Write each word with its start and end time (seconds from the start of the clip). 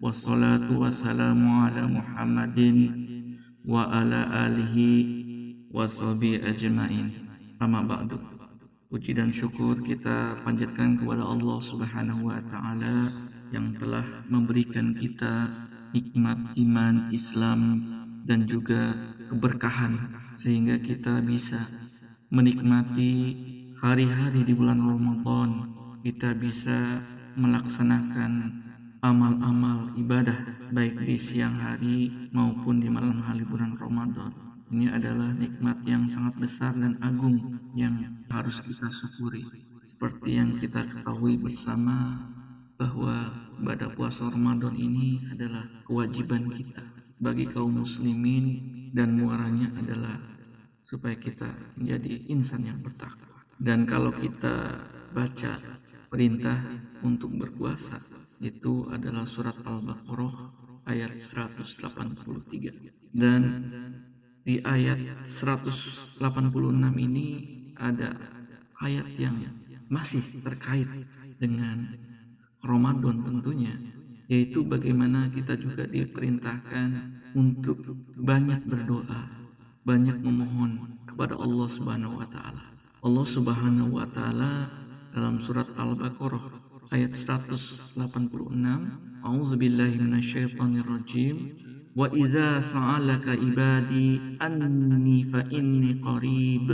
Wassalatu 0.00 0.80
wassalamu 0.80 1.68
ala 1.68 1.84
muhammadin 1.84 2.88
wa 3.68 3.84
ala 3.84 4.48
alihi 4.48 5.68
washabi 5.68 6.40
ajmain. 6.40 7.28
Amma 7.60 7.84
Puji 8.88 9.12
dan 9.12 9.28
syukur 9.28 9.76
kita 9.84 10.40
panjatkan 10.40 10.96
kepada 10.96 11.20
Allah 11.20 11.60
subhanahu 11.60 12.32
wa 12.32 12.40
ta'ala 12.48 13.12
yang 13.52 13.76
telah 13.76 14.00
memberikan 14.32 14.96
kita 14.96 15.52
nikmat 15.92 16.56
iman 16.56 17.12
Islam 17.12 17.60
dan 18.24 18.48
juga 18.48 18.96
keberkahan 19.28 20.16
sehingga 20.32 20.80
kita 20.80 21.20
bisa 21.20 21.60
menikmati 22.32 23.36
hari-hari 23.84 24.48
di 24.48 24.56
bulan 24.56 24.80
Ramadan. 24.80 25.76
Kita 26.00 26.32
bisa 26.32 27.04
melaksanakan 27.36 28.64
amal-amal 29.00 29.96
ibadah 29.96 30.36
baik 30.68 31.00
di 31.08 31.16
siang 31.16 31.56
hari 31.56 32.12
maupun 32.36 32.84
di 32.84 32.92
malam 32.92 33.24
hari 33.24 33.48
bulan 33.48 33.72
Ramadan 33.80 34.28
ini 34.68 34.92
adalah 34.92 35.32
nikmat 35.32 35.80
yang 35.88 36.04
sangat 36.04 36.36
besar 36.36 36.76
dan 36.76 37.00
agung 37.00 37.60
yang 37.72 38.20
harus 38.28 38.60
kita 38.60 38.92
syukuri 38.92 39.48
seperti 39.88 40.36
yang 40.36 40.60
kita 40.60 40.84
ketahui 40.84 41.40
bersama 41.40 42.28
bahwa 42.76 43.32
pada 43.60 43.88
puasa 43.92 44.28
Ramadan 44.28 44.76
ini 44.76 45.20
adalah 45.32 45.64
kewajiban 45.88 46.52
kita 46.52 46.84
bagi 47.20 47.48
kaum 47.48 47.80
muslimin 47.84 48.60
dan 48.92 49.16
muaranya 49.16 49.76
adalah 49.76 50.16
supaya 50.80 51.14
kita 51.14 51.46
menjadi 51.76 52.26
insan 52.32 52.66
yang 52.66 52.80
bertakwa. 52.82 53.44
Dan 53.60 53.84
kalau 53.84 54.10
kita 54.10 54.88
baca 55.12 55.60
perintah 56.10 56.58
untuk 57.06 57.30
berpuasa 57.38 58.02
itu 58.42 58.90
adalah 58.90 59.24
surat 59.24 59.54
Al-Baqarah 59.62 60.34
ayat 60.90 61.14
183 61.14 63.14
dan 63.14 63.42
di 64.42 64.58
ayat 64.64 65.28
186 65.28 66.18
ini 66.98 67.28
ada 67.78 68.16
ayat 68.82 69.06
yang 69.14 69.38
masih 69.86 70.24
terkait 70.42 70.88
dengan 71.38 71.86
Ramadan 72.60 73.24
tentunya 73.24 73.72
yaitu 74.30 74.62
bagaimana 74.62 75.26
kita 75.34 75.58
juga 75.58 75.90
diperintahkan 75.90 77.18
untuk 77.34 77.82
banyak 78.14 78.62
berdoa, 78.62 79.26
banyak 79.82 80.22
memohon 80.22 81.02
kepada 81.02 81.34
Allah 81.34 81.66
Subhanahu 81.66 82.22
wa 82.22 82.28
taala. 82.30 82.62
Allah 83.02 83.26
Subhanahu 83.26 83.98
wa 83.98 84.06
taala 84.06 84.70
dalam 85.10 85.42
surat 85.42 85.66
Al-Baqarah 85.74 86.44
ayat 86.94 87.14
186, 87.14 87.98
A'udzu 89.20 89.54
billahi 89.58 90.00
minasyaitonir 90.00 90.86
rajim. 90.86 91.36
Wa 91.90 92.06
idza 92.14 92.62
sa'alaka 92.62 93.34
ibadi 93.34 94.38
anni 94.38 95.26
fa 95.26 95.42
inni 95.50 95.98
qarib. 95.98 96.70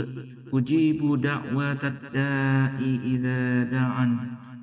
Ujibu 0.53 1.17
da'watad 1.17 2.13
da'i 2.13 2.91
idza 3.17 3.67
da'an. 3.67 4.11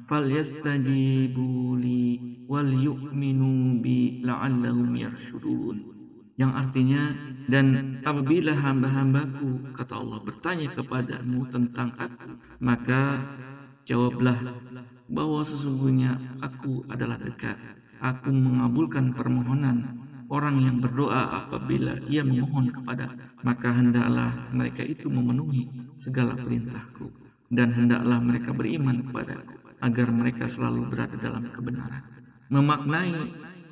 Falyastajibu 0.07 1.75
li 1.77 2.03
wal 2.47 2.71
yu'minu 2.71 3.83
bi 3.83 4.23
la'allahum 4.23 4.95
yarshudun. 4.95 5.77
Yang 6.35 6.53
artinya 6.55 7.03
dan 7.47 7.99
apabila 8.03 8.59
hamba-hambaku 8.59 9.71
kata 9.71 9.95
Allah 10.03 10.19
bertanya 10.19 10.67
kepadamu 10.75 11.47
tentang 11.47 11.95
aku 11.95 12.35
maka 12.59 13.23
jawablah 13.85 14.39
bahwa 15.09 15.41
sesungguhnya 15.45 16.41
aku 16.41 16.85
adalah 16.89 17.21
dekat 17.21 17.57
aku 18.01 18.33
mengabulkan 18.33 19.13
permohonan 19.13 20.05
orang 20.29 20.61
yang 20.61 20.77
berdoa 20.81 21.45
apabila 21.45 22.01
ia 22.09 22.25
memohon 22.25 22.73
kepada 22.73 23.13
maka 23.45 23.71
hendaklah 23.73 24.49
mereka 24.51 24.83
itu 24.85 25.09
memenuhi 25.13 25.69
segala 26.01 26.37
perintahku 26.37 27.13
dan 27.53 27.71
hendaklah 27.71 28.19
mereka 28.19 28.51
beriman 28.51 29.05
kepadaku 29.05 29.65
agar 29.85 30.09
mereka 30.09 30.49
selalu 30.49 30.89
berada 30.89 31.17
dalam 31.21 31.45
kebenaran. 31.53 32.03
Memaknai 32.49 33.13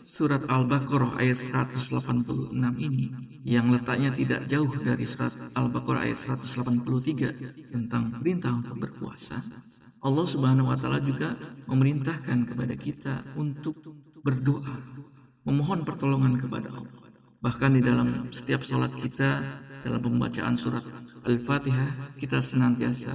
surat 0.04 0.44
Al-Baqarah 0.44 1.16
ayat 1.16 1.40
186 1.40 2.52
ini 2.76 3.06
yang 3.48 3.72
letaknya 3.72 4.12
tidak 4.12 4.44
jauh 4.50 4.70
dari 4.82 5.08
surat 5.08 5.32
Al-Baqarah 5.56 6.04
ayat 6.04 6.18
183 6.20 7.72
tentang 7.72 8.12
perintah 8.20 8.52
untuk 8.52 8.76
berpuasa. 8.76 9.40
Allah 10.02 10.26
Subhanahu 10.26 10.66
wa 10.66 10.74
taala 10.74 10.98
juga 10.98 11.38
memerintahkan 11.70 12.50
kepada 12.50 12.74
kita 12.74 13.22
untuk 13.38 13.78
berdoa, 14.26 14.82
memohon 15.46 15.86
pertolongan 15.86 16.42
kepada 16.42 16.74
Allah. 16.74 16.90
Bahkan 17.38 17.70
di 17.78 17.82
dalam 17.86 18.26
setiap 18.34 18.66
salat 18.66 18.90
kita 18.98 19.62
dalam 19.86 20.02
pembacaan 20.02 20.58
surat 20.58 20.82
Al-Fatihah 21.22 22.18
kita 22.18 22.42
senantiasa 22.42 23.14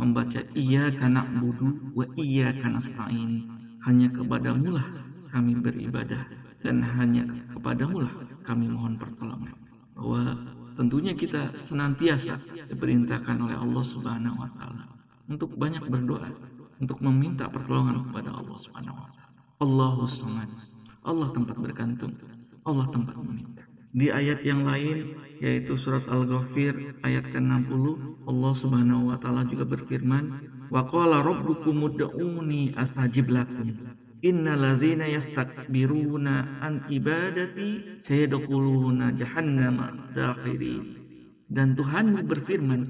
membaca 0.00 0.40
iya 0.56 0.88
karena 0.96 1.28
budu 1.28 1.92
wa 1.92 2.08
iya 2.16 2.56
karena 2.56 2.80
stain 2.80 3.44
hanya 3.84 4.08
kepadamu 4.08 4.80
lah 4.80 4.86
kami 5.28 5.60
beribadah 5.60 6.24
dan 6.64 6.80
hanya 6.80 7.28
kepadamu 7.52 8.08
lah 8.08 8.12
kami 8.48 8.72
mohon 8.72 8.96
pertolongan. 8.96 9.52
Bahwa 9.92 10.40
tentunya 10.80 11.12
kita 11.12 11.60
senantiasa 11.60 12.40
diperintahkan 12.72 13.36
oleh 13.44 13.60
Allah 13.60 13.84
Subhanahu 13.84 14.40
wa 14.40 14.48
taala 14.56 14.93
untuk 15.30 15.56
banyak 15.56 15.84
berdoa 15.88 16.30
untuk 16.82 16.98
meminta 17.00 17.48
pertolongan 17.48 18.08
kepada 18.10 18.34
Allah 18.34 18.58
Subhanahu 18.58 18.96
wa 18.98 19.10
taala. 19.14 19.36
Allahu 19.62 20.02
samad. 20.04 20.50
Allah 21.04 21.28
tempat 21.32 21.56
bergantung. 21.60 22.16
Allah 22.64 22.88
tempat 22.88 23.16
meminta 23.20 23.64
di 23.94 24.10
ayat 24.10 24.42
yang 24.42 24.66
lain 24.66 25.14
yaitu 25.38 25.78
surat 25.78 26.02
Al-Ghafir 26.10 26.98
ayat 27.06 27.30
ke-60 27.30 27.84
Allah 28.26 28.52
Subhanahu 28.58 29.14
wa 29.14 29.16
taala 29.22 29.46
juga 29.46 29.62
berfirman 29.62 30.34
wa 30.66 30.82
qala 30.82 31.22
rabbukum 31.22 31.94
ud'uni 31.94 32.74
astajib 32.74 33.30
lakum. 33.30 33.94
Innalladzina 34.24 35.06
yastakbiruna 35.06 36.58
an 36.58 36.82
ibadati 36.90 38.00
sayadkhuluna 38.02 39.14
jahannama 39.14 40.10
dakhirin 40.16 41.04
dan 41.46 41.76
Tuhanmu 41.76 42.24
berfirman 42.24 42.80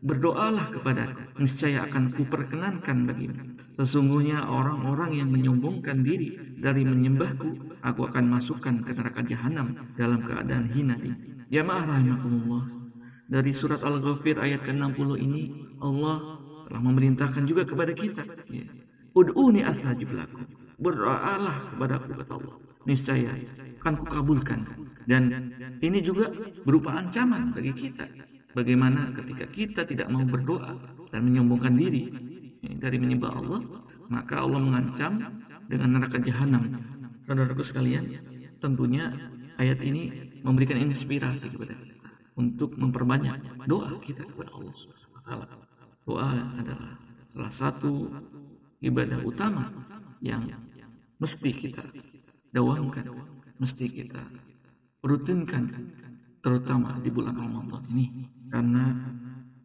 berdoalah 0.00 0.72
kepadaku 0.72 1.40
niscaya 1.40 1.84
akan 1.84 2.12
kuperkenankan 2.16 3.04
bagimu 3.04 3.60
sesungguhnya 3.80 4.44
orang-orang 4.44 5.16
yang 5.16 5.28
menyombongkan 5.32 6.04
diri 6.04 6.36
dari 6.60 6.84
menyembahku, 6.84 7.80
aku 7.80 8.00
akan 8.12 8.24
masukkan 8.28 8.84
ke 8.84 8.92
neraka 8.92 9.24
jahanam 9.24 9.72
dalam 9.96 10.20
keadaan 10.20 10.68
hina 10.68 11.00
ini. 11.00 11.40
Jamaah 11.48 11.96
rahimakumullah. 11.96 12.64
Dari 13.30 13.56
surat 13.56 13.80
Al-Ghafir 13.80 14.36
ayat 14.36 14.66
ke-60 14.68 15.08
ini 15.22 15.42
Allah 15.80 16.42
telah 16.68 16.82
memerintahkan 16.84 17.48
juga 17.48 17.64
kepada 17.64 17.96
kita. 17.96 18.26
Ya. 18.52 18.68
Ud'uni 19.16 19.64
astajib 19.64 20.12
lakum. 20.12 20.44
Berdoalah 20.76 21.74
kepadaku 21.74 22.20
kata 22.20 22.32
Allah. 22.36 22.56
Niscaya 22.84 23.32
akan 23.80 23.94
kukabulkan. 24.04 24.60
Dan 25.08 25.54
ini 25.80 26.04
juga 26.04 26.28
berupa 26.68 26.92
ancaman 27.00 27.56
bagi 27.56 27.72
kita. 27.72 28.04
Bagaimana 28.50 29.14
ketika 29.14 29.46
kita 29.46 29.80
tidak 29.86 30.10
mau 30.10 30.26
berdoa 30.26 30.74
dan 31.14 31.22
menyombongkan 31.22 31.74
diri 31.78 32.10
ya, 32.66 32.74
dari 32.82 32.98
menyembah 32.98 33.30
Allah, 33.30 33.60
maka 34.10 34.42
Allah 34.42 34.58
mengancam 34.58 35.22
dengan 35.70 35.98
neraka 35.98 36.18
jahanam. 36.18 36.66
Saudaraku 37.22 37.62
sekalian, 37.62 38.10
tentunya 38.58 39.14
ayat 39.54 39.78
ini 39.86 40.34
memberikan 40.42 40.82
inspirasi 40.82 41.54
kepada 41.54 41.78
kita 41.78 42.10
untuk 42.34 42.74
memperbanyak 42.74 43.38
doa 43.70 43.94
kita 44.02 44.26
kepada 44.26 44.50
Allah 44.50 44.74
Subhanahu 44.74 45.68
Doa 46.10 46.58
adalah 46.58 46.98
salah 47.30 47.54
satu 47.54 48.10
ibadah 48.82 49.22
utama 49.22 49.70
yang 50.18 50.42
mesti 51.22 51.54
kita 51.54 51.86
dawamkan, 52.50 53.06
mesti 53.62 53.86
kita 53.86 54.26
rutinkan 55.06 55.70
terutama 56.40 56.98
di 56.98 57.14
bulan 57.14 57.36
Ramadan 57.36 57.84
ini 57.94 58.26
karena 58.50 58.98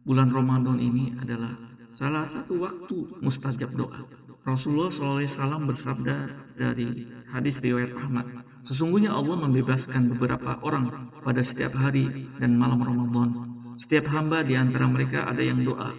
bulan 0.06 0.30
Ramadan 0.30 0.78
ini 0.78 1.12
adalah 1.20 1.58
salah 1.92 2.24
satu 2.24 2.62
waktu 2.62 3.20
mustajab 3.20 3.74
doa 3.74 4.06
Rasulullah 4.46 4.94
SAW 4.94 5.66
bersabda 5.66 6.16
dari 6.54 7.10
hadis 7.28 7.58
riwayat 7.58 7.92
Ahmad 7.98 8.46
Sesungguhnya 8.66 9.14
Allah 9.14 9.38
membebaskan 9.46 10.10
beberapa 10.10 10.58
orang 10.58 11.14
pada 11.22 11.38
setiap 11.38 11.70
hari 11.78 12.26
dan 12.42 12.58
malam 12.58 12.82
Ramadan. 12.82 13.54
Setiap 13.78 14.10
hamba 14.10 14.42
di 14.42 14.58
antara 14.58 14.90
mereka 14.90 15.22
ada 15.22 15.38
yang 15.38 15.62
doa 15.62 15.94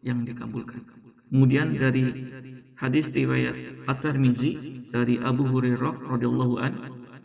yang 0.00 0.24
dikabulkan. 0.24 0.80
Kemudian 1.28 1.76
dari 1.76 2.32
hadis 2.80 3.12
riwayat 3.12 3.84
At-Tirmizi 3.84 4.56
dari 4.88 5.20
Abu 5.20 5.44
Hurairah 5.44 6.08
radhiyallahu 6.08 6.54
an 6.56 6.72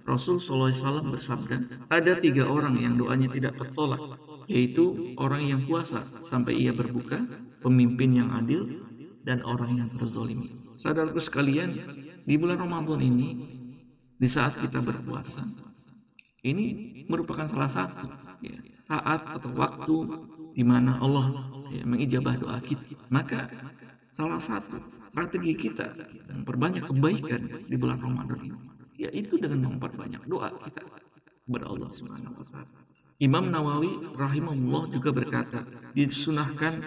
Rasul 0.03 0.43
sallallahu 0.43 0.69
alaihi 0.69 0.81
wasallam 0.83 1.07
bersabda, 1.17 1.55
ada 1.89 2.13
tiga 2.21 2.45
orang 2.45 2.77
yang 2.77 2.93
doanya 2.99 3.25
tidak 3.31 3.57
tertolak, 3.57 3.97
yaitu 4.45 5.15
orang 5.17 5.43
yang 5.45 5.61
puasa 5.65 6.05
sampai 6.25 6.57
ia 6.57 6.71
berbuka, 6.71 7.21
pemimpin 7.61 8.13
yang 8.13 8.29
adil, 8.33 8.85
dan 9.25 9.41
orang 9.41 9.81
yang 9.81 9.89
terzolimi. 9.97 10.53
Saudaraku 10.77 11.17
sekalian, 11.17 11.73
di 12.25 12.35
bulan 12.37 12.61
Ramadan 12.61 13.01
ini, 13.01 13.29
di 14.15 14.27
saat 14.29 14.57
kita 14.57 14.81
berpuasa, 14.81 15.41
ini 16.45 17.05
merupakan 17.09 17.49
salah 17.49 17.69
satu 17.69 18.05
ya, 18.45 18.57
saat 18.85 19.21
atau 19.25 19.49
waktu 19.57 19.97
di 20.53 20.61
mana 20.61 21.01
Allah 21.01 21.49
ya, 21.73 21.81
mengijabah 21.83 22.37
doa 22.37 22.61
kita. 22.61 22.85
Maka 23.09 23.49
salah 24.13 24.37
satu 24.37 24.77
strategi 25.09 25.57
kita 25.57 25.89
memperbanyak 26.31 26.85
kebaikan 26.85 27.65
di 27.65 27.75
bulan 27.75 27.97
Ramadan 27.99 28.39
ini 28.45 28.59
yaitu 28.95 29.35
dengan 29.35 29.75
memperbanyak 29.75 30.23
doa 30.23 30.51
kita 30.63 30.83
kepada 31.45 31.65
Allah 31.67 31.89
taala. 31.91 32.31
Imam 33.15 33.47
Nawawi 33.47 34.11
rahimahullah 34.11 34.91
juga 34.91 35.15
berkata, 35.15 35.63
disunahkan 35.95 36.83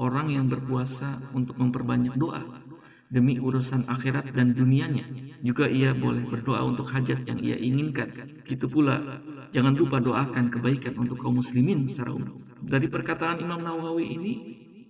orang 0.00 0.32
yang 0.32 0.46
berpuasa 0.48 1.20
untuk 1.36 1.60
memperbanyak 1.60 2.16
doa 2.16 2.64
demi 3.12 3.36
urusan 3.36 3.84
akhirat 3.84 4.32
dan 4.32 4.56
dunianya. 4.56 5.04
Juga 5.44 5.68
ia 5.68 5.92
boleh 5.92 6.24
berdoa 6.24 6.64
untuk 6.64 6.88
hajat 6.88 7.28
yang 7.28 7.36
ia 7.44 7.60
inginkan. 7.60 8.40
Itu 8.48 8.72
pula, 8.72 9.20
jangan 9.52 9.76
lupa 9.76 10.00
doakan 10.00 10.48
kebaikan 10.48 10.96
untuk 10.96 11.20
kaum 11.20 11.36
muslimin 11.44 11.84
secara 11.92 12.16
umum. 12.16 12.40
Dari 12.64 12.88
perkataan 12.88 13.44
Imam 13.44 13.60
Nawawi 13.60 14.16
ini 14.16 14.32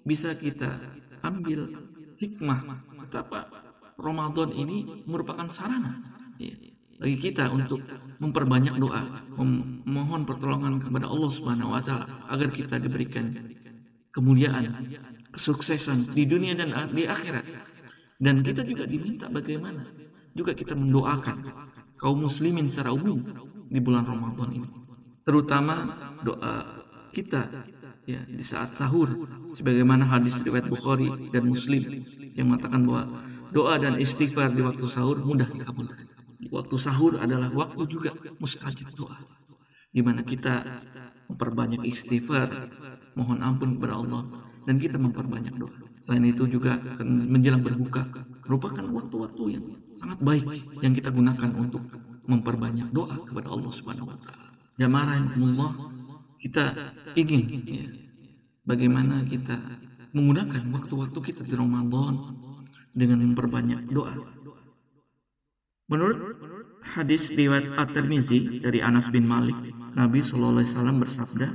bisa 0.07 0.39
kita 0.39 0.79
ambil 1.27 1.67
hikmah 2.15 2.63
betapa 3.03 3.51
Ramadan 3.99 4.55
ini 4.55 5.03
merupakan 5.11 5.51
sarana 5.51 5.99
ya, 6.39 6.55
bagi 6.99 7.17
kita 7.19 7.51
untuk 7.51 7.83
memperbanyak 8.23 8.79
doa, 8.79 9.27
memohon 9.85 10.23
pertolongan 10.23 10.79
kepada 10.79 11.11
Allah 11.11 11.31
Subhanahu 11.31 11.75
wa 11.75 11.83
taala 11.83 12.07
agar 12.31 12.49
kita 12.55 12.79
diberikan 12.79 13.35
kemuliaan, 14.15 14.95
kesuksesan 15.35 16.15
di 16.15 16.23
dunia 16.25 16.55
dan 16.55 16.71
di 16.95 17.05
akhirat. 17.05 17.45
Dan 18.15 18.47
kita 18.47 18.63
juga 18.63 18.87
diminta 18.87 19.27
bagaimana 19.27 19.91
juga 20.39 20.55
kita 20.55 20.79
mendoakan 20.79 21.51
kaum 21.99 22.23
muslimin 22.23 22.71
secara 22.71 22.95
umum 22.95 23.19
di 23.67 23.83
bulan 23.83 24.07
Ramadan 24.07 24.55
ini. 24.55 24.69
Terutama 25.27 25.99
doa 26.23 26.87
kita 27.11 27.51
ya 28.07 28.23
di 28.23 28.45
saat 28.47 28.79
sahur 28.79 29.27
sebagaimana 29.57 30.07
hadis 30.07 30.39
riwayat 30.47 30.71
Bukhari 30.71 31.11
dan 31.35 31.51
Muslim 31.51 32.07
yang 32.39 32.55
mengatakan 32.55 32.87
bahwa 32.87 33.05
doa 33.51 33.75
dan 33.83 33.99
istighfar 33.99 34.55
di 34.55 34.63
waktu 34.63 34.87
sahur 34.87 35.19
mudah 35.23 35.49
dikabulkan. 35.51 36.14
Waktu 36.51 36.77
sahur 36.81 37.21
adalah 37.21 37.53
waktu 37.53 37.83
juga 37.89 38.11
mustajab 38.41 38.93
doa 38.97 39.17
di 39.95 40.03
mana 40.03 40.27
kita 40.27 40.83
memperbanyak 41.31 41.87
istighfar, 41.87 42.51
mohon 43.15 43.39
ampun 43.41 43.79
kepada 43.79 43.95
Allah 43.95 44.27
dan 44.67 44.77
kita 44.83 44.99
memperbanyak 44.99 45.55
doa. 45.55 45.73
Selain 46.05 46.27
itu 46.27 46.45
juga 46.51 46.77
menjelang 47.01 47.65
berbuka 47.65 48.05
merupakan 48.45 48.85
waktu-waktu 48.93 49.43
yang 49.57 49.65
sangat 49.97 50.19
baik 50.21 50.45
yang 50.85 50.93
kita 50.93 51.09
gunakan 51.09 51.51
untuk 51.57 51.81
memperbanyak 52.29 52.93
doa 52.93 53.25
kepada 53.25 53.49
Allah 53.49 53.73
Subhanahu 53.73 54.13
wa 54.13 54.19
taala. 54.21 54.53
Jamaah 54.77 55.33
Allah 55.33 55.71
kita 56.43 56.65
ingin 57.17 57.43
ya, 57.65 57.87
bagaimana 58.69 59.25
kita 59.25 59.57
menggunakan 60.13 60.61
waktu-waktu 60.77 61.19
kita 61.33 61.41
di 61.47 61.55
Ramadan 61.57 62.37
dengan 62.93 63.25
memperbanyak 63.25 63.89
doa. 63.89 64.13
Menurut 65.85 66.41
hadis 66.81 67.29
riwayat 67.29 67.77
At-Tirmizi 67.77 68.65
dari 68.65 68.81
Anas 68.81 69.13
bin 69.13 69.29
Malik, 69.29 69.57
Nabi 69.93 70.25
Shallallahu 70.25 70.65
alaihi 70.65 70.73
wasallam 70.73 70.97
bersabda, 70.97 71.47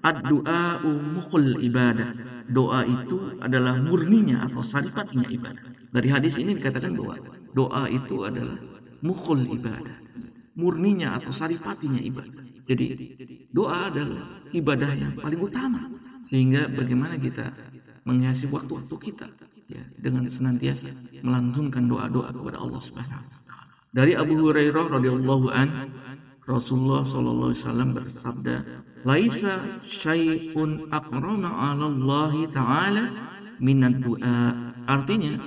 "Ad-du'a 0.00 0.80
mukhul 0.88 1.60
ibadah." 1.60 2.16
Doa 2.44 2.84
itu 2.84 3.40
adalah 3.40 3.80
murninya 3.80 4.44
atau 4.44 4.60
saripatinya 4.60 5.28
ibadah. 5.32 5.64
Dari 5.92 6.08
hadis 6.12 6.36
ini 6.36 6.56
dikatakan 6.60 6.92
bahwa 6.92 7.16
doa 7.56 7.88
itu 7.88 8.20
adalah 8.20 8.60
mukhul 9.00 9.48
ibadah. 9.48 9.96
Murninya 10.56 11.16
atau 11.16 11.32
saripatinya 11.32 12.00
ibadah. 12.00 12.44
Jadi 12.68 12.86
doa 13.48 13.88
adalah 13.88 14.44
ibadah 14.52 14.90
yang 14.92 15.12
paling 15.16 15.40
utama. 15.40 15.88
Sehingga 16.28 16.68
bagaimana 16.72 17.16
kita 17.16 17.52
menghiasi 18.04 18.48
waktu-waktu 18.52 18.96
kita 19.00 19.28
ya, 19.68 19.80
dengan 20.00 20.28
senantiasa 20.28 20.92
melantunkan 21.24 21.84
doa-doa 21.88 22.32
kepada 22.32 22.60
Allah 22.60 22.80
Subhanahu 22.80 23.20
wa 23.24 23.28
taala. 23.28 23.43
Dari 23.94 24.18
Abu 24.18 24.34
Hurairah 24.42 24.90
radhiyallahu 24.90 25.54
an 25.54 25.94
Rasulullah 26.50 27.06
sallallahu 27.06 27.54
alaihi 27.54 27.62
wasallam 27.62 27.90
bersabda, 27.94 28.56
"Laisa 29.06 29.78
syai'un 29.86 30.90
aqrama 30.90 31.46
'ala 31.46 31.94
Allah 31.94 32.32
taala 32.50 33.04
minad 33.62 34.02
du'a." 34.02 34.74
Artinya, 34.90 35.38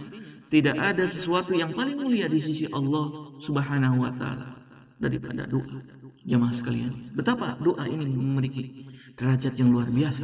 tidak 0.48 0.80
ada 0.80 1.12
sesuatu 1.12 1.60
yang 1.60 1.76
paling 1.76 2.00
mulia 2.00 2.32
di 2.32 2.40
sisi 2.40 2.72
Allah 2.72 3.36
Subhanahu 3.44 4.08
wa 4.08 4.16
taala 4.16 4.56
daripada 4.96 5.44
doa 5.44 5.84
jamaah 6.24 6.56
sekalian. 6.56 7.12
Betapa 7.20 7.60
doa 7.60 7.84
ini 7.84 8.08
memiliki 8.08 8.88
derajat 9.20 9.60
yang 9.60 9.76
luar 9.76 9.92
biasa 9.92 10.24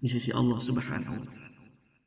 di 0.00 0.08
sisi 0.08 0.32
Allah 0.32 0.56
Subhanahu 0.56 1.20
wa 1.20 1.24
taala. 1.28 1.48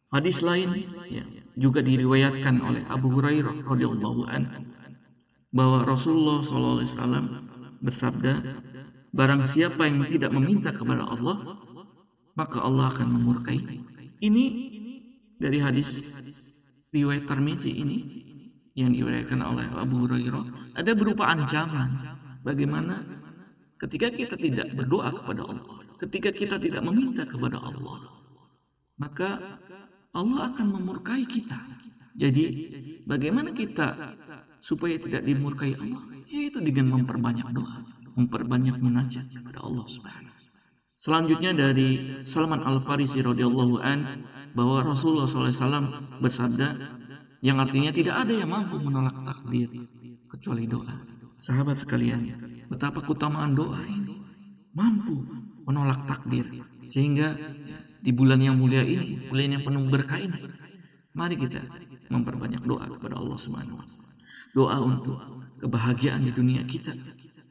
Hadis 0.10 0.42
lain 0.42 0.74
ya, 1.06 1.22
juga 1.54 1.86
diriwayatkan 1.86 2.66
oleh 2.66 2.82
Abu 2.90 3.14
Hurairah 3.14 3.62
radhiyallahu 3.62 4.26
anhu 4.26 4.74
bahwa 5.56 5.88
Rasulullah 5.88 6.44
SAW 6.44 6.84
bersabda, 7.80 8.44
barang 9.16 9.48
siapa 9.48 9.88
yang 9.88 10.04
tidak 10.12 10.36
meminta 10.36 10.76
kepada 10.76 11.08
Allah, 11.08 11.56
maka 12.36 12.60
Allah 12.60 12.92
akan 12.92 13.08
memurkai. 13.16 13.64
Ini 14.20 14.46
dari 15.40 15.60
hadis 15.64 16.04
riwayat 16.92 17.24
Tirmizi 17.24 17.72
ini 17.72 17.98
yang 18.76 18.92
diriwayatkan 18.92 19.40
oleh 19.40 19.68
Abu 19.80 20.04
Hurairah 20.04 20.76
ada 20.76 20.92
berupa 20.92 21.32
ancaman 21.32 22.16
Bagaimana 22.46 23.02
ketika 23.82 24.14
kita 24.14 24.38
tidak 24.38 24.70
berdoa 24.78 25.10
kepada 25.10 25.50
Allah, 25.50 25.82
ketika 25.98 26.30
kita 26.30 26.62
tidak 26.62 26.86
meminta 26.86 27.26
kepada 27.26 27.58
Allah, 27.58 28.06
maka 29.02 29.58
Allah 30.14 30.54
akan 30.54 30.68
memurkai 30.78 31.26
kita. 31.26 31.58
Jadi, 32.14 32.46
bagaimana 33.10 33.50
kita 33.50 34.14
supaya 34.66 34.98
tidak 34.98 35.22
dimurkai 35.22 35.78
Allah? 35.78 36.02
Yaitu 36.26 36.58
dengan 36.66 36.98
memperbanyak 36.98 37.54
doa, 37.54 37.86
memperbanyak 38.18 38.82
munajat 38.82 39.30
kepada 39.30 39.62
Allah 39.62 39.86
Subhanahu 39.86 40.36
Selanjutnya 41.06 41.54
dari 41.54 42.18
Salman 42.26 42.66
Al 42.66 42.82
Farisi 42.82 43.22
radhiyallahu 43.22 43.78
an 43.78 44.26
bahwa 44.58 44.82
Rasulullah 44.82 45.30
SAW 45.30 46.18
bersabda 46.18 46.82
yang 47.46 47.62
artinya 47.62 47.94
tidak 47.94 48.26
ada 48.26 48.34
yang 48.34 48.50
mampu 48.50 48.82
menolak 48.82 49.14
takdir 49.22 49.70
kecuali 50.32 50.66
doa. 50.66 50.98
Sahabat 51.38 51.78
sekalian, 51.78 52.26
betapa 52.74 53.06
keutamaan 53.06 53.54
doa 53.54 53.86
ini 53.86 54.18
mampu 54.74 55.22
menolak 55.70 56.10
takdir 56.10 56.48
sehingga 56.90 57.38
di 58.02 58.10
bulan 58.10 58.42
yang 58.42 58.58
mulia 58.58 58.82
ini, 58.82 59.30
bulan 59.30 59.62
yang 59.62 59.64
penuh 59.68 59.86
berkah 59.86 60.18
ini, 60.18 60.42
mari 61.14 61.38
kita 61.38 61.62
memperbanyak 62.10 62.66
doa 62.66 62.90
kepada 62.90 63.22
Allah 63.22 63.38
Subhanahu 63.38 63.78
wa 63.78 64.05
Doa 64.56 64.80
untuk 64.80 65.20
kebahagiaan 65.60 66.24
di 66.24 66.32
dunia 66.32 66.64
kita 66.64 66.96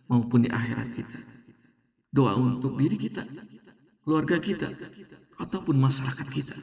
maupun 0.09 0.49
di 0.49 0.51
akhirat 0.51 0.89
kita. 0.97 1.19
Doa 2.09 2.33
untuk 2.41 2.81
diri 2.81 2.97
kita, 2.97 3.29
keluarga 4.03 4.41
kita, 4.41 4.73
ataupun 5.39 5.77
masyarakat 5.79 6.29
kita 6.31 6.57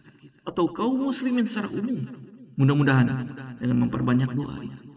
atau 0.48 0.66
kaum 0.72 0.98
muslimin 0.98 1.46
secara 1.46 1.70
umum. 1.78 2.02
Mudah-mudahan 2.58 3.08
dengan 3.62 3.78
memperbanyak 3.88 4.34
doa 4.36 4.60
itu 4.66 4.92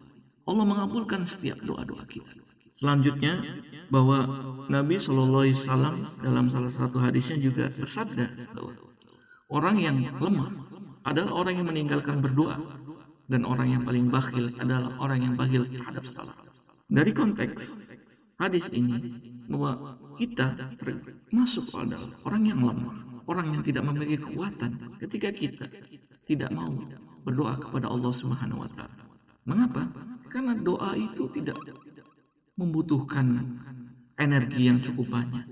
Allah 0.45 0.65
mengabulkan 0.69 1.25
setiap 1.25 1.57
doa-doa 1.65 2.05
kita. 2.05 2.29
Selanjutnya 2.77 3.41
bahwa 3.89 4.27
Nabi 4.69 5.01
Shallallahu 5.01 5.45
Alaihi 5.49 5.57
Wasallam 5.57 5.95
dalam 6.21 6.51
salah 6.53 6.73
satu 6.73 7.01
hadisnya 7.01 7.39
juga 7.41 7.71
bersabda 7.73 8.29
bahwa 8.53 8.73
orang 9.49 9.77
yang 9.81 9.97
lemah 10.21 10.51
adalah 11.07 11.33
orang 11.33 11.63
yang 11.63 11.69
meninggalkan 11.71 12.21
berdoa 12.21 12.61
dan 13.29 13.49
orang 13.49 13.69
yang 13.73 13.83
paling 13.85 14.13
bakhil 14.13 14.53
adalah 14.61 14.93
orang 15.01 15.21
yang 15.25 15.35
bakhil 15.35 15.65
terhadap 15.69 16.05
salah. 16.05 16.37
Dari 16.89 17.13
konteks 17.17 17.77
hadis 18.37 18.69
ini 18.73 19.01
bahwa 19.49 19.97
kita 20.21 20.77
masuk 21.33 21.69
adalah 21.75 22.13
orang 22.29 22.43
yang 22.45 22.61
lemah, 22.61 23.25
orang 23.25 23.57
yang 23.57 23.63
tidak 23.65 23.85
memiliki 23.89 24.21
kekuatan 24.21 25.01
ketika 25.01 25.29
kita 25.33 25.67
tidak 26.29 26.51
mau 26.53 26.73
berdoa 27.25 27.57
kepada 27.57 27.89
Allah 27.89 28.13
Subhanahu 28.13 28.65
wa 28.65 28.71
taala. 28.77 29.05
Mengapa? 29.45 29.89
Karena 30.29 30.57
doa 30.57 30.97
itu 30.97 31.29
tidak 31.33 31.61
membutuhkan 32.57 33.59
energi 34.21 34.69
yang 34.69 34.79
cukup 34.81 35.11
banyak, 35.11 35.47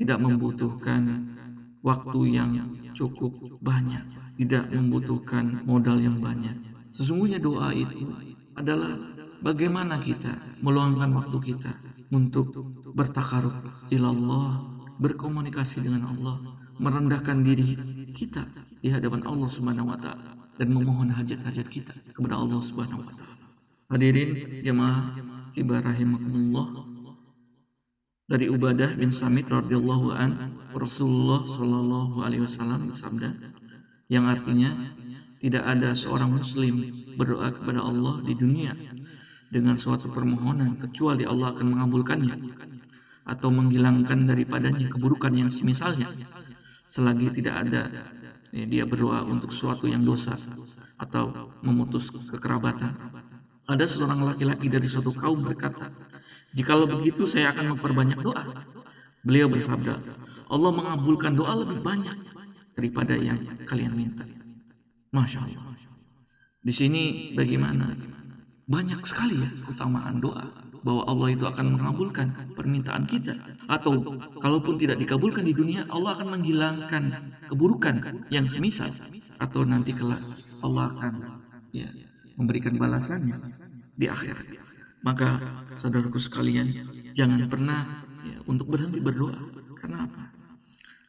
tidak 0.00 0.18
membutuhkan 0.20 1.02
waktu 1.84 2.20
yang 2.28 2.50
cukup 2.92 3.32
banyak, 3.62 4.04
tidak 4.40 4.68
membutuhkan 4.72 5.62
modal 5.64 5.96
yang 6.00 6.18
banyak. 6.18 6.67
Sesungguhnya 6.98 7.38
doa 7.38 7.70
itu 7.70 8.10
adalah 8.58 8.98
bagaimana 9.38 10.02
kita 10.02 10.34
meluangkan 10.66 11.14
waktu 11.14 11.38
kita 11.54 11.72
untuk 12.10 12.50
bertakarub 12.98 13.54
ilallah, 13.94 14.66
berkomunikasi 14.98 15.86
dengan 15.86 16.10
Allah, 16.10 16.58
merendahkan 16.82 17.46
diri 17.46 17.78
kita 18.18 18.50
di 18.82 18.90
hadapan 18.90 19.22
Allah 19.30 19.46
Subhanahu 19.46 19.94
wa 19.94 19.98
taala 19.98 20.34
dan 20.58 20.74
memohon 20.74 21.14
hajat-hajat 21.14 21.70
kita 21.70 21.94
kepada 22.18 22.34
Allah 22.34 22.58
Subhanahu 22.66 23.06
wa 23.06 23.06
taala. 23.14 23.34
Hadirin 23.94 24.58
jemaah 24.66 25.14
ibarahimahumullah 25.54 26.66
dari 28.26 28.50
Ubadah 28.50 28.98
bin 28.98 29.14
Samit 29.14 29.46
radhiyallahu 29.48 30.12
an 30.12 30.30
Rasulullah 30.74 31.46
shallallahu 31.46 32.26
alaihi 32.26 32.44
wasallam 32.44 32.90
yang 34.10 34.28
artinya 34.28 34.74
tidak 35.38 35.64
ada 35.64 35.94
seorang 35.94 36.34
muslim 36.34 36.90
berdoa 37.14 37.54
kepada 37.54 37.80
Allah 37.82 38.22
di 38.26 38.34
dunia 38.34 38.74
dengan 39.48 39.78
suatu 39.78 40.10
permohonan 40.10 40.76
kecuali 40.76 41.24
Allah 41.24 41.54
akan 41.54 41.66
mengabulkannya 41.78 42.36
atau 43.28 43.48
menghilangkan 43.48 44.28
daripadanya 44.28 44.90
keburukan 44.90 45.32
yang 45.32 45.50
semisalnya 45.52 46.10
selagi 46.88 47.32
tidak 47.38 47.68
ada 47.68 47.82
ya, 48.52 48.64
dia 48.64 48.84
berdoa 48.88 49.24
untuk 49.24 49.52
suatu 49.52 49.86
yang 49.86 50.02
dosa 50.02 50.34
atau 50.98 51.52
memutus 51.60 52.10
kekerabatan 52.10 52.96
ada 53.68 53.84
seorang 53.84 54.24
laki-laki 54.24 54.72
dari 54.72 54.88
suatu 54.88 55.12
kaum 55.12 55.44
berkata 55.44 55.92
Jikalau 56.56 56.88
begitu 56.88 57.28
saya 57.28 57.52
akan 57.52 57.76
memperbanyak 57.76 58.24
doa. 58.24 58.40
Beliau 59.20 59.52
bersabda, 59.52 60.00
Allah 60.48 60.72
mengabulkan 60.72 61.36
doa 61.36 61.52
lebih 61.52 61.84
banyak 61.84 62.16
daripada 62.72 63.12
yang 63.12 63.36
kalian 63.68 63.92
minta. 63.92 64.24
Masya 65.12 65.40
Allah. 65.44 65.76
Di 66.60 66.72
sini 66.74 67.32
bagaimana? 67.32 67.96
Banyak 68.68 69.00
sekali 69.08 69.40
ya 69.40 69.48
keutamaan 69.64 70.20
doa 70.20 70.44
bahwa 70.84 71.02
Allah 71.08 71.28
itu 71.32 71.44
akan 71.48 71.80
mengabulkan 71.80 72.52
permintaan 72.52 73.08
kita 73.08 73.34
atau 73.66 74.04
kalaupun 74.38 74.76
tidak 74.76 75.00
dikabulkan 75.00 75.48
di 75.48 75.56
dunia 75.56 75.88
Allah 75.88 76.12
akan 76.14 76.38
menghilangkan 76.38 77.04
keburukan 77.48 78.28
yang 78.28 78.44
semisal 78.44 78.92
atau 79.40 79.64
nanti 79.64 79.96
kelak 79.96 80.20
Allah 80.60 80.92
akan 80.92 81.14
ya 81.72 81.88
memberikan 82.36 82.76
balasannya 82.76 83.40
di 83.96 84.06
akhirat. 84.06 84.46
Maka 85.02 85.40
saudaraku 85.78 86.20
sekalian, 86.20 86.70
jangan 87.14 87.48
pernah 87.48 88.04
ya, 88.26 88.38
untuk 88.46 88.70
berhenti 88.70 89.00
berdoa. 89.02 89.38
Karena 89.78 90.06
apa? 90.06 90.22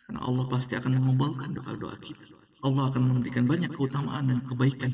Karena 0.07 0.19
Allah 0.25 0.45
pasti 0.49 0.73
akan 0.77 0.97
mengabulkan 0.97 1.53
doa-doa 1.53 1.97
kita. 2.01 2.38
Allah 2.59 2.91
akan 2.91 3.03
memberikan 3.15 3.47
banyak 3.47 3.71
keutamaan 3.71 4.27
dan 4.27 4.39
kebaikan 4.43 4.91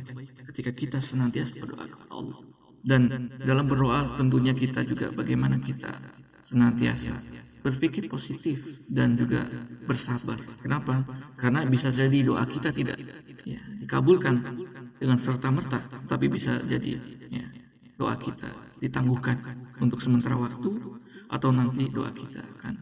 ketika 0.54 0.72
kita 0.72 0.98
senantiasa 1.02 1.58
berdoa 1.58 1.86
kepada 1.90 2.14
Allah. 2.14 2.40
Dan 2.86 3.34
dalam 3.42 3.66
berdoa 3.66 4.14
tentunya 4.14 4.54
kita 4.54 4.86
juga 4.86 5.10
bagaimana 5.10 5.58
kita 5.58 5.98
senantiasa 6.46 7.18
berpikir 7.66 8.06
positif 8.06 8.62
dan 8.86 9.18
juga 9.18 9.50
bersabar. 9.90 10.38
Kenapa? 10.62 11.02
Karena 11.34 11.66
bisa 11.66 11.90
jadi 11.90 12.22
doa 12.22 12.46
kita 12.46 12.70
tidak 12.70 13.02
ya, 13.42 13.58
dikabulkan 13.82 14.62
dengan 15.02 15.18
serta 15.18 15.50
merta, 15.50 15.82
tapi 16.06 16.30
bisa 16.30 16.62
jadi 16.62 17.02
ya, 17.34 17.46
doa 17.98 18.14
kita 18.22 18.78
ditangguhkan 18.78 19.42
untuk 19.82 19.98
sementara 19.98 20.38
waktu 20.38 20.78
atau 21.26 21.50
nanti 21.50 21.90
doa 21.90 22.14
kita 22.14 22.46
akan 22.62 22.78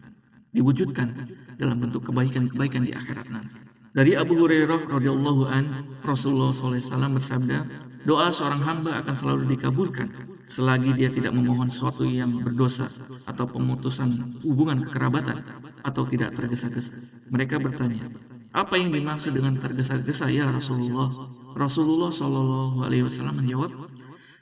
diwujudkan 0.51 1.07
dalam 1.55 1.79
bentuk 1.79 2.11
kebaikan-kebaikan 2.11 2.83
di 2.83 2.91
akhirat 2.91 3.31
nanti. 3.31 3.72
Dari 3.93 4.17
Abu 4.17 4.33
Hurairah 4.41 4.89
radhiyallahu 4.89 5.45
an 5.45 5.85
Rasulullah 6.01 6.49
SAW 6.49 7.13
bersabda, 7.13 7.61
doa 8.09 8.33
seorang 8.33 8.65
hamba 8.65 9.05
akan 9.05 9.13
selalu 9.13 9.53
dikabulkan 9.53 10.09
selagi 10.49 10.97
dia 10.97 11.13
tidak 11.13 11.31
memohon 11.37 11.69
sesuatu 11.69 12.01
yang 12.01 12.41
berdosa 12.41 12.89
atau 13.29 13.45
pemutusan 13.45 14.41
hubungan 14.41 14.81
kekerabatan 14.81 15.45
atau 15.85 16.09
tidak 16.09 16.33
tergesa-gesa. 16.33 16.89
Mereka 17.29 17.61
bertanya, 17.61 18.09
apa 18.57 18.81
yang 18.81 18.89
dimaksud 18.89 19.37
dengan 19.37 19.61
tergesa-gesa 19.61 20.25
ya 20.33 20.49
Rasulullah? 20.49 21.13
Rasulullah 21.53 22.09
Shallallahu 22.09 22.81
Alaihi 22.81 23.05
Wasallam 23.05 23.45
menjawab, 23.45 23.71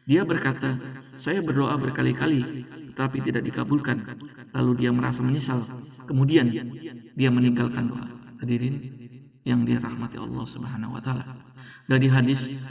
dia 0.07 0.23
berkata, 0.23 0.79
saya 1.19 1.43
berdoa 1.43 1.75
berkali-kali, 1.75 2.65
tetapi 2.95 3.19
tidak 3.19 3.43
dikabulkan. 3.43 4.15
Lalu 4.55 4.87
dia 4.87 4.91
merasa 4.95 5.19
menyesal. 5.23 5.59
Kemudian 6.07 6.49
dia 7.19 7.29
meninggalkan 7.31 7.91
doa. 7.91 8.07
Hadirin 8.41 9.00
yang 9.47 9.65
dirahmati 9.65 10.17
Allah 10.21 10.45
Subhanahu 10.45 10.97
wa 10.97 11.01
taala. 11.01 11.25
Dari 11.89 12.07
hadis 12.07 12.61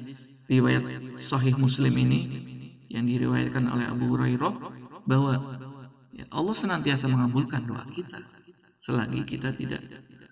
riwayat 0.47 0.85
sahih 1.23 1.55
Muslim 1.59 1.95
ini 1.95 2.21
yang 2.91 3.07
diriwayatkan 3.07 3.71
oleh 3.71 3.87
Abu 3.87 4.15
Hurairah 4.15 4.55
bahwa 5.07 5.59
ya, 6.15 6.27
Allah 6.31 6.55
senantiasa 6.55 7.07
mengabulkan 7.07 7.67
doa 7.67 7.87
kita 7.91 8.19
selagi 8.83 9.23
kita 9.29 9.55
tidak 9.55 9.83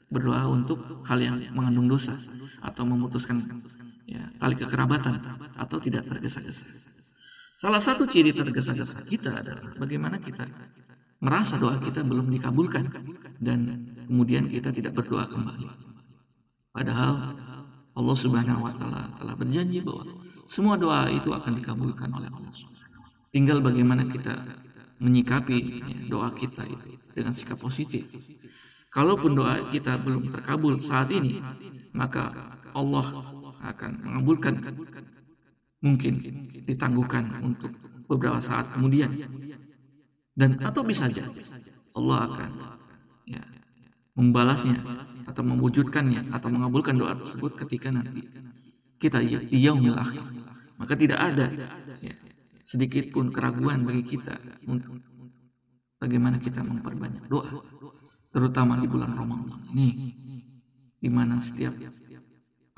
berdoa 0.08 0.48
untuk 0.48 1.04
hal 1.04 1.20
yang 1.20 1.36
mengandung 1.52 1.86
dosa 1.86 2.16
atau 2.64 2.82
memutuskan 2.88 3.44
ya, 4.08 4.24
tali 4.40 4.56
kekerabatan 4.56 5.20
atau 5.54 5.76
tidak 5.78 6.08
tergesa-gesa. 6.08 6.64
Salah 7.58 7.82
satu 7.82 8.06
ciri 8.06 8.30
tergesa-gesa 8.30 9.04
kita 9.04 9.42
adalah 9.42 9.74
bagaimana 9.76 10.16
kita 10.22 10.46
merasa 11.18 11.58
doa 11.58 11.76
kita 11.82 12.06
belum 12.06 12.30
dikabulkan 12.30 12.86
dan 13.42 13.90
kemudian 14.06 14.46
kita 14.46 14.70
tidak 14.70 14.94
berdoa 14.94 15.26
kembali. 15.26 15.87
Padahal 16.72 17.34
Allah 17.98 18.16
Subhanahu 18.16 18.62
wa 18.62 18.72
taala 18.76 19.10
telah 19.18 19.34
berjanji 19.34 19.82
bahwa 19.82 20.06
semua 20.48 20.78
doa 20.80 21.10
itu 21.10 21.28
akan 21.28 21.60
dikabulkan 21.60 22.08
oleh 22.14 22.30
Allah 22.30 22.52
Tinggal 23.28 23.60
bagaimana 23.60 24.08
kita 24.08 24.34
menyikapi 24.98 25.58
doa 26.08 26.32
kita 26.32 26.64
itu 26.64 26.96
dengan 27.12 27.36
sikap 27.36 27.60
positif. 27.60 28.08
Kalaupun 28.88 29.36
doa 29.36 29.68
kita 29.68 30.00
belum 30.00 30.32
terkabul 30.32 30.80
saat 30.80 31.12
ini, 31.12 31.38
maka 31.92 32.56
Allah 32.72 33.06
akan 33.62 33.90
mengabulkan. 34.00 34.54
Mungkin 35.78 36.14
ditangguhkan 36.66 37.30
untuk 37.44 37.70
beberapa 38.10 38.42
saat 38.42 38.72
kemudian. 38.74 39.12
Dan 40.34 40.58
atau 40.62 40.82
bisa 40.82 41.06
saja 41.06 41.28
Allah 41.94 42.18
akan 42.30 42.50
ya, 43.26 43.42
membalasnya 44.14 44.78
atau 45.28 45.42
mewujudkannya 45.44 46.32
atau 46.32 46.48
mengabulkan 46.48 46.96
doa 46.96 47.14
tersebut 47.14 47.54
ketika 47.64 47.92
nanti 47.92 48.24
kita 48.98 49.20
di 49.20 49.58
yaumil 49.60 49.94
akhir 49.94 50.24
maka 50.80 50.94
tidak 50.96 51.20
ada 51.20 51.46
ya, 52.00 52.14
sedikit 52.64 53.12
pun 53.12 53.28
keraguan 53.28 53.84
bagi 53.84 54.16
kita 54.16 54.40
untuk 54.64 54.98
bagaimana 56.00 56.40
kita 56.40 56.64
memperbanyak 56.64 57.28
doa 57.28 57.60
terutama 58.32 58.80
di 58.80 58.86
bulan 58.88 59.12
Ramadan 59.12 59.60
ini 59.76 59.88
di 60.98 61.10
mana 61.12 61.38
setiap 61.38 61.76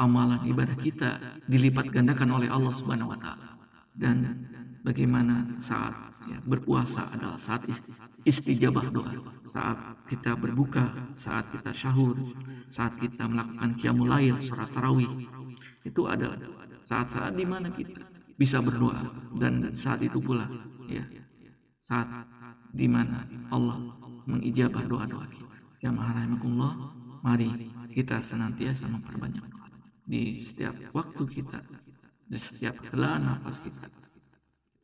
amalan 0.00 0.49
ibadah 0.49 0.76
kita 0.80 1.11
dilipat 1.45 1.92
gandakan 1.92 2.40
oleh 2.40 2.49
Allah 2.49 2.73
Subhanahu 2.73 3.12
wa 3.12 3.19
taala. 3.21 3.61
Dan 3.92 4.49
bagaimana 4.84 5.60
saat 5.60 5.94
ya, 6.28 6.38
berpuasa 6.44 7.08
adalah 7.10 7.40
saat 7.40 7.68
istijabah 8.25 8.88
doa, 8.92 9.12
saat 9.50 9.78
kita 10.08 10.37
berbuka, 10.37 11.14
saat 11.16 11.49
kita 11.52 11.72
syahur, 11.72 12.16
saat 12.70 12.96
kita 13.00 13.26
melakukan 13.26 13.76
qiyamul 13.76 14.08
lail, 14.08 14.37
surat 14.40 14.70
tarawih. 14.72 15.08
Itu 15.80 16.06
adalah 16.06 16.37
saat-saat 16.84 17.32
di 17.32 17.46
mana 17.49 17.72
kita 17.72 18.04
bisa 18.37 18.60
berdoa 18.60 19.00
dan 19.37 19.72
saat 19.76 20.00
itu 20.00 20.16
pula 20.16 20.49
ya 20.88 21.04
saat 21.84 22.08
di 22.72 22.87
mana 22.87 23.26
Allah 23.50 23.78
mengijabah 24.25 24.84
doa-doa 24.87 25.26
kita. 25.26 25.56
Ya 25.80 25.90
maha 25.90 26.22
mari 27.20 27.68
kita 27.92 28.22
senantiasa 28.22 28.87
memperbanyak 28.87 29.44
di 30.06 30.46
setiap 30.46 30.76
waktu 30.94 31.22
kita, 31.26 31.60
di 32.30 32.38
setiap 32.38 32.78
helaan 32.90 33.26
nafas 33.26 33.58
kita. 33.60 33.87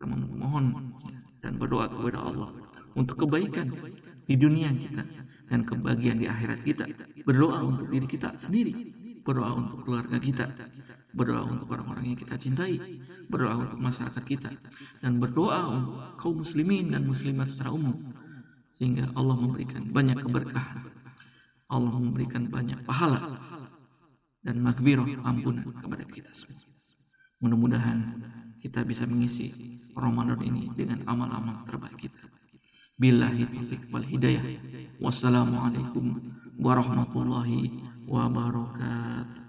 Memohon 0.07 0.95
dan 1.43 1.59
berdoa 1.59 1.91
kepada 1.91 2.23
Allah 2.23 2.51
untuk 2.95 3.27
kebaikan 3.27 3.71
di 4.27 4.35
dunia 4.35 4.71
kita 4.73 5.03
dan 5.47 5.63
kebahagiaan 5.63 6.19
di 6.19 6.27
akhirat 6.27 6.61
kita. 6.63 6.85
Berdoa 7.23 7.63
untuk 7.63 7.87
diri 7.91 8.07
kita 8.07 8.35
sendiri, 8.39 8.73
berdoa 9.23 9.55
untuk 9.55 9.87
keluarga 9.87 10.19
kita, 10.19 10.47
berdoa 11.15 11.43
untuk 11.47 11.67
orang-orang 11.71 12.15
yang 12.15 12.19
kita 12.19 12.35
cintai, 12.39 12.79
berdoa 13.31 13.67
untuk 13.67 13.79
masyarakat 13.79 14.25
kita, 14.27 14.51
dan 15.03 15.19
berdoa 15.23 15.61
untuk 15.71 15.97
kaum 16.19 16.43
muslimin 16.43 16.91
dan 16.91 17.07
muslimat 17.07 17.51
secara 17.51 17.75
umum. 17.75 17.95
Sehingga 18.75 19.11
Allah 19.17 19.37
memberikan 19.39 19.89
banyak 19.89 20.19
keberkahan. 20.21 20.85
Allah 21.67 21.95
memberikan 21.99 22.47
banyak 22.47 22.87
pahala 22.87 23.43
dan 24.47 24.63
maghfirah 24.63 25.27
ampunan 25.27 25.67
kepada 25.83 26.07
kita 26.07 26.31
semua. 26.31 26.63
Mudah-mudahan 27.43 27.99
kita 28.61 28.85
bisa 28.85 29.05
mengisi 29.09 29.53
Ramadan 29.97 30.41
ini 30.45 30.73
dengan 30.77 31.05
amal-amal 31.09 31.65
terbaik 31.65 31.97
kita. 31.97 32.23
Billahi 32.97 33.45
taufiq 33.49 33.93
wal 33.93 34.05
hidayah. 34.09 34.45
Wassalamualaikum 35.01 36.17
warahmatullahi 36.57 37.85
wabarakatuh. 38.09 39.45